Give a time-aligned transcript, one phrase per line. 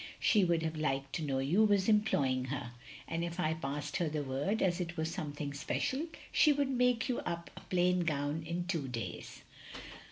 [0.19, 2.71] She would have liked to faiow you was employing her.
[3.07, 7.07] And if I passed her the word as it was something special, she would make
[7.07, 9.43] you up a plain gown in two days.